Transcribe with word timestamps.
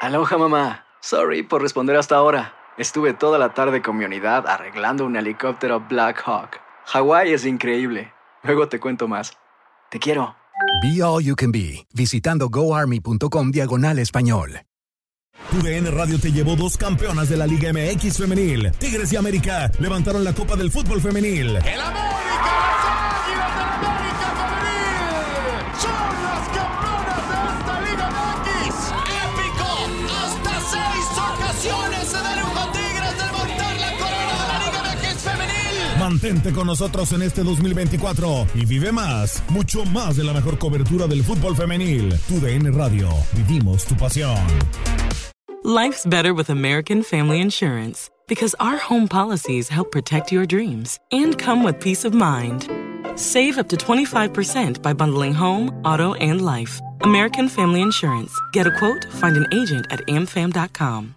Aloha 0.00 0.38
mamá. 0.38 0.84
Sorry 1.00 1.42
por 1.42 1.62
responder 1.62 1.96
hasta 1.96 2.16
ahora. 2.16 2.54
Estuve 2.78 3.14
toda 3.14 3.38
la 3.38 3.54
tarde 3.54 3.82
con 3.82 3.96
mi 3.96 4.04
unidad 4.04 4.46
arreglando 4.46 5.04
un 5.04 5.16
helicóptero 5.16 5.80
Black 5.80 6.22
Hawk. 6.26 6.60
Hawái 6.86 7.32
es 7.32 7.46
increíble. 7.46 8.12
Luego 8.42 8.68
te 8.68 8.80
cuento 8.80 9.08
más. 9.08 9.32
Te 9.90 9.98
quiero. 9.98 10.36
Be 10.82 11.02
All 11.02 11.22
You 11.22 11.34
Can 11.36 11.52
Be, 11.52 11.86
visitando 11.94 12.48
goarmy.com 12.48 13.50
diagonal 13.50 13.98
español. 13.98 14.62
UDN 15.52 15.90
Radio 15.96 16.18
te 16.18 16.30
llevó 16.32 16.56
dos 16.56 16.76
campeonas 16.76 17.28
de 17.28 17.36
la 17.36 17.46
Liga 17.46 17.72
MX 17.72 18.18
femenil. 18.18 18.72
Tigres 18.72 19.12
y 19.12 19.16
América 19.16 19.70
levantaron 19.78 20.24
la 20.24 20.32
Copa 20.34 20.56
del 20.56 20.70
Fútbol 20.70 21.00
femenil. 21.00 21.56
¡El 21.56 21.80
América, 21.80 22.11
Mantente 36.22 36.52
con 36.52 36.68
nosotros 36.68 37.12
en 37.14 37.22
este 37.22 37.42
2024 37.42 38.46
y 38.54 38.64
vive 38.64 38.92
más, 38.92 39.42
mucho 39.48 39.84
más 39.86 40.16
de 40.16 40.22
la 40.22 40.32
mejor 40.32 40.56
cobertura 40.56 41.08
del 41.08 41.24
fútbol 41.24 41.56
femenil. 41.56 42.14
UDN 42.30 42.72
Radio, 42.72 43.08
vivimos 43.32 43.84
tu 43.84 43.96
pasión. 43.96 44.38
Life's 45.64 46.06
better 46.06 46.32
with 46.32 46.48
American 46.48 47.02
Family 47.02 47.40
Insurance 47.40 48.08
because 48.28 48.54
our 48.60 48.76
home 48.76 49.08
policies 49.08 49.68
help 49.68 49.90
protect 49.90 50.30
your 50.30 50.46
dreams 50.46 51.00
and 51.10 51.36
come 51.36 51.64
with 51.64 51.80
peace 51.80 52.04
of 52.04 52.14
mind. 52.14 52.68
Save 53.16 53.58
up 53.58 53.68
to 53.70 53.76
25% 53.76 54.80
by 54.80 54.92
bundling 54.92 55.34
home, 55.34 55.72
auto, 55.84 56.14
and 56.20 56.40
life. 56.40 56.80
American 57.00 57.48
Family 57.48 57.80
Insurance. 57.80 58.32
Get 58.52 58.68
a 58.68 58.78
quote, 58.78 59.06
find 59.14 59.36
an 59.36 59.46
agent 59.52 59.86
at 59.90 60.06
amfam.com. 60.06 61.16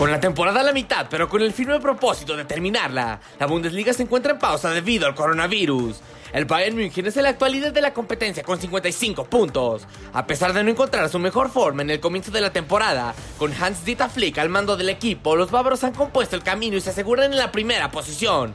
Con 0.00 0.10
la 0.10 0.18
temporada 0.18 0.60
a 0.60 0.64
la 0.64 0.72
mitad, 0.72 1.08
pero 1.10 1.28
con 1.28 1.42
el 1.42 1.52
firme 1.52 1.78
propósito 1.78 2.34
de 2.34 2.46
terminarla, 2.46 3.20
la 3.38 3.44
Bundesliga 3.44 3.92
se 3.92 4.04
encuentra 4.04 4.32
en 4.32 4.38
pausa 4.38 4.70
debido 4.70 5.06
al 5.06 5.14
coronavirus. 5.14 6.00
El 6.32 6.46
Bayern 6.46 6.74
München 6.74 7.06
es 7.06 7.18
el 7.18 7.26
actual 7.26 7.52
líder 7.52 7.74
de 7.74 7.82
la 7.82 7.92
competencia 7.92 8.42
con 8.42 8.58
55 8.58 9.24
puntos. 9.24 9.86
A 10.14 10.26
pesar 10.26 10.54
de 10.54 10.64
no 10.64 10.70
encontrar 10.70 11.10
su 11.10 11.18
mejor 11.18 11.50
forma 11.50 11.82
en 11.82 11.90
el 11.90 12.00
comienzo 12.00 12.30
de 12.30 12.40
la 12.40 12.50
temporada, 12.50 13.14
con 13.36 13.52
Hans 13.52 13.84
Dieter 13.84 14.08
Flick 14.08 14.38
al 14.38 14.48
mando 14.48 14.78
del 14.78 14.88
equipo, 14.88 15.36
los 15.36 15.50
bávaros 15.50 15.84
han 15.84 15.92
compuesto 15.92 16.34
el 16.34 16.42
camino 16.42 16.78
y 16.78 16.80
se 16.80 16.88
aseguran 16.88 17.32
en 17.32 17.38
la 17.38 17.52
primera 17.52 17.90
posición. 17.90 18.54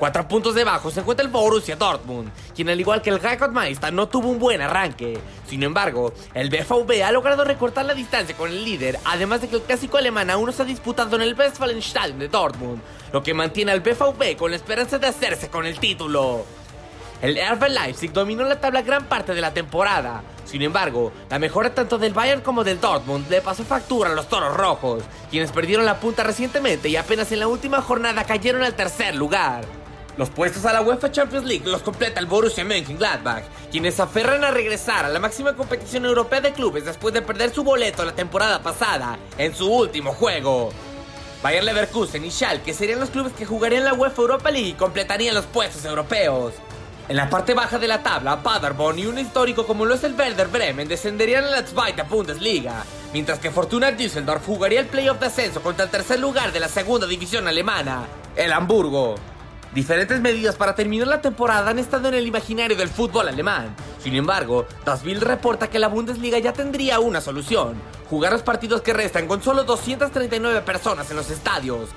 Cuatro 0.00 0.26
puntos 0.26 0.54
debajo 0.54 0.90
se 0.90 1.00
encuentra 1.00 1.26
el 1.26 1.30
Borussia 1.30 1.76
Dortmund, 1.76 2.30
quien 2.56 2.70
al 2.70 2.80
igual 2.80 3.02
que 3.02 3.10
el 3.10 3.20
Meister 3.52 3.92
no 3.92 4.08
tuvo 4.08 4.30
un 4.30 4.38
buen 4.38 4.62
arranque. 4.62 5.20
Sin 5.46 5.62
embargo, 5.62 6.14
el 6.32 6.48
BVB 6.48 7.04
ha 7.04 7.12
logrado 7.12 7.44
recortar 7.44 7.84
la 7.84 7.92
distancia 7.92 8.34
con 8.34 8.48
el 8.48 8.64
líder, 8.64 8.98
además 9.04 9.42
de 9.42 9.48
que 9.48 9.56
el 9.56 9.62
clásico 9.62 9.98
alemán 9.98 10.30
aún 10.30 10.46
no 10.46 10.52
se 10.52 10.62
ha 10.62 10.64
disputado 10.64 11.16
en 11.16 11.22
el 11.22 11.38
Westfalenstadion 11.38 12.18
de 12.18 12.28
Dortmund, 12.28 12.80
lo 13.12 13.22
que 13.22 13.34
mantiene 13.34 13.72
al 13.72 13.80
BVB 13.80 14.36
con 14.38 14.50
la 14.50 14.56
esperanza 14.56 14.98
de 14.98 15.06
hacerse 15.06 15.50
con 15.50 15.66
el 15.66 15.78
título. 15.78 16.46
El 17.20 17.36
RB 17.36 17.68
Leipzig 17.68 18.10
dominó 18.10 18.44
la 18.44 18.58
tabla 18.58 18.80
gran 18.80 19.04
parte 19.04 19.34
de 19.34 19.42
la 19.42 19.52
temporada. 19.52 20.22
Sin 20.46 20.62
embargo, 20.62 21.12
la 21.28 21.38
mejora 21.38 21.74
tanto 21.74 21.98
del 21.98 22.14
Bayern 22.14 22.40
como 22.40 22.64
del 22.64 22.80
Dortmund 22.80 23.28
le 23.28 23.42
pasó 23.42 23.64
factura 23.64 24.08
a 24.08 24.14
los 24.14 24.30
Toros 24.30 24.56
Rojos, 24.56 25.02
quienes 25.30 25.52
perdieron 25.52 25.84
la 25.84 26.00
punta 26.00 26.22
recientemente 26.22 26.88
y 26.88 26.96
apenas 26.96 27.30
en 27.32 27.40
la 27.40 27.48
última 27.48 27.82
jornada 27.82 28.24
cayeron 28.24 28.62
al 28.62 28.74
tercer 28.74 29.14
lugar. 29.14 29.79
Los 30.20 30.28
puestos 30.28 30.66
a 30.66 30.74
la 30.74 30.82
UEFA 30.82 31.10
Champions 31.10 31.46
League 31.46 31.64
los 31.64 31.80
completa 31.80 32.20
el 32.20 32.26
Borussia 32.26 32.62
Mönchengladbach, 32.62 33.42
quienes 33.70 33.98
aferran 34.00 34.44
a 34.44 34.50
regresar 34.50 35.06
a 35.06 35.08
la 35.08 35.18
máxima 35.18 35.56
competición 35.56 36.04
europea 36.04 36.42
de 36.42 36.52
clubes 36.52 36.84
después 36.84 37.14
de 37.14 37.22
perder 37.22 37.54
su 37.54 37.64
boleto 37.64 38.04
la 38.04 38.14
temporada 38.14 38.62
pasada 38.62 39.18
en 39.38 39.54
su 39.54 39.72
último 39.72 40.12
juego. 40.12 40.74
Bayern 41.42 41.64
Leverkusen 41.64 42.22
y 42.22 42.30
Schalke 42.30 42.74
serían 42.74 43.00
los 43.00 43.08
clubes 43.08 43.32
que 43.32 43.46
jugarían 43.46 43.82
la 43.82 43.94
UEFA 43.94 44.20
Europa 44.20 44.50
League 44.50 44.68
y 44.68 44.72
completarían 44.74 45.34
los 45.34 45.46
puestos 45.46 45.86
europeos. 45.86 46.52
En 47.08 47.16
la 47.16 47.30
parte 47.30 47.54
baja 47.54 47.78
de 47.78 47.88
la 47.88 48.02
tabla, 48.02 48.42
Paderborn 48.42 48.98
y 48.98 49.06
un 49.06 49.18
histórico 49.18 49.66
como 49.66 49.86
lo 49.86 49.94
es 49.94 50.04
el 50.04 50.12
Werder 50.12 50.48
Bremen 50.48 50.86
descenderían 50.86 51.44
a 51.44 51.50
la 51.50 51.66
Zweite 51.66 52.02
Bundesliga, 52.02 52.84
mientras 53.14 53.38
que 53.38 53.50
Fortuna 53.50 53.90
Düsseldorf 53.92 54.44
jugaría 54.44 54.80
el 54.80 54.86
playoff 54.86 55.18
de 55.18 55.28
ascenso 55.28 55.62
contra 55.62 55.86
el 55.86 55.90
tercer 55.90 56.20
lugar 56.20 56.52
de 56.52 56.60
la 56.60 56.68
segunda 56.68 57.06
división 57.06 57.48
alemana, 57.48 58.04
el 58.36 58.52
Hamburgo. 58.52 59.14
Diferentes 59.74 60.20
medidas 60.20 60.56
para 60.56 60.74
terminar 60.74 61.06
la 61.06 61.20
temporada 61.20 61.70
han 61.70 61.78
estado 61.78 62.08
en 62.08 62.14
el 62.14 62.26
imaginario 62.26 62.76
del 62.76 62.88
fútbol 62.88 63.28
alemán. 63.28 63.76
Sin 64.02 64.16
embargo, 64.16 64.66
Das 64.84 65.04
reporta 65.04 65.70
que 65.70 65.78
la 65.78 65.86
Bundesliga 65.86 66.40
ya 66.40 66.52
tendría 66.52 66.98
una 66.98 67.20
solución: 67.20 67.80
jugar 68.08 68.32
los 68.32 68.42
partidos 68.42 68.82
que 68.82 68.92
restan 68.92 69.28
con 69.28 69.40
solo 69.44 69.62
239 69.62 70.62
personas 70.62 71.08
en 71.10 71.16
los 71.16 71.30
estadios. 71.30 71.90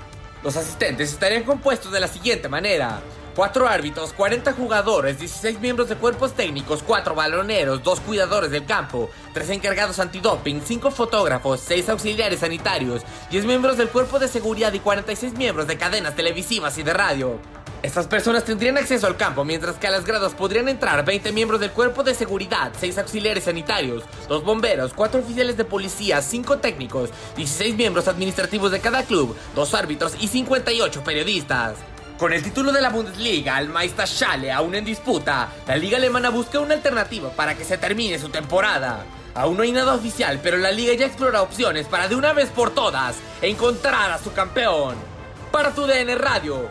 Los 0.44 0.56
asistentes 0.56 1.12
estarían 1.12 1.42
compuestos 1.42 1.90
de 1.90 1.98
la 1.98 2.06
siguiente 2.06 2.48
manera: 2.48 3.00
4 3.34 3.66
árbitros, 3.66 4.12
40 4.12 4.52
jugadores, 4.52 5.18
16 5.18 5.58
miembros 5.58 5.88
de 5.88 5.96
cuerpos 5.96 6.34
técnicos, 6.34 6.80
4 6.86 7.16
baloneros, 7.16 7.82
2 7.82 8.00
cuidadores 8.02 8.52
del 8.52 8.66
campo, 8.66 9.10
3 9.32 9.50
encargados 9.50 9.98
antidoping, 9.98 10.62
5 10.64 10.92
fotógrafos, 10.92 11.58
6 11.58 11.88
auxiliares 11.88 12.38
sanitarios, 12.38 13.02
10 13.32 13.46
miembros 13.46 13.76
del 13.76 13.88
cuerpo 13.88 14.20
de 14.20 14.28
seguridad 14.28 14.72
y 14.72 14.78
46 14.78 15.32
miembros 15.32 15.66
de 15.66 15.76
cadenas 15.76 16.14
televisivas 16.14 16.78
y 16.78 16.84
de 16.84 16.94
radio. 16.94 17.40
Estas 17.84 18.06
personas 18.06 18.44
tendrían 18.44 18.78
acceso 18.78 19.06
al 19.06 19.18
campo, 19.18 19.44
mientras 19.44 19.76
que 19.76 19.86
a 19.86 19.90
las 19.90 20.06
gradas 20.06 20.32
podrían 20.32 20.70
entrar 20.70 21.04
20 21.04 21.32
miembros 21.32 21.60
del 21.60 21.70
cuerpo 21.70 22.02
de 22.02 22.14
seguridad, 22.14 22.72
6 22.80 22.96
auxiliares 22.96 23.44
sanitarios, 23.44 24.04
2 24.26 24.42
bomberos, 24.42 24.94
4 24.94 25.20
oficiales 25.20 25.58
de 25.58 25.66
policía, 25.66 26.22
5 26.22 26.60
técnicos, 26.60 27.10
16 27.36 27.76
miembros 27.76 28.08
administrativos 28.08 28.72
de 28.72 28.80
cada 28.80 29.02
club, 29.02 29.36
2 29.54 29.74
árbitros 29.74 30.16
y 30.18 30.28
58 30.28 31.04
periodistas. 31.04 31.74
Con 32.16 32.32
el 32.32 32.42
título 32.42 32.72
de 32.72 32.80
la 32.80 32.88
Bundesliga, 32.88 33.58
el 33.58 33.68
Meister 33.68 34.08
Schale 34.08 34.50
aún 34.50 34.74
en 34.74 34.86
disputa, 34.86 35.52
la 35.66 35.76
liga 35.76 35.98
alemana 35.98 36.30
busca 36.30 36.60
una 36.60 36.72
alternativa 36.72 37.28
para 37.32 37.54
que 37.54 37.66
se 37.66 37.76
termine 37.76 38.18
su 38.18 38.30
temporada. 38.30 39.04
Aún 39.34 39.58
no 39.58 39.62
hay 39.62 39.72
nada 39.72 39.92
oficial, 39.92 40.40
pero 40.42 40.56
la 40.56 40.70
liga 40.70 40.94
ya 40.94 41.04
explora 41.04 41.42
opciones 41.42 41.86
para 41.86 42.08
de 42.08 42.16
una 42.16 42.32
vez 42.32 42.48
por 42.48 42.70
todas 42.70 43.16
encontrar 43.42 44.10
a 44.10 44.18
su 44.18 44.32
campeón. 44.32 44.94
Para 45.52 45.74
tu 45.74 45.86
DN 45.86 46.14
Radio, 46.14 46.70